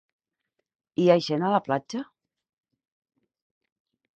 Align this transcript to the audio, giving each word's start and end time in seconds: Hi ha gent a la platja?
Hi 1.03 1.05
ha 1.09 1.17
gent 1.27 1.45
a 1.49 1.51
la 1.55 1.59
platja? 1.67 2.01